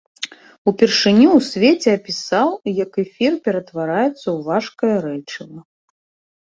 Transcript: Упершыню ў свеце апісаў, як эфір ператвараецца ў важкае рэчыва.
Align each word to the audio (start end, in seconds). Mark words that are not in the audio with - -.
Упершыню 0.69 1.27
ў 1.37 1.39
свеце 1.49 1.89
апісаў, 1.99 2.47
як 2.83 2.91
эфір 3.07 3.31
ператвараецца 3.49 4.09
ў 4.35 4.37
важкае 4.51 4.93
рэчыва. 5.07 5.59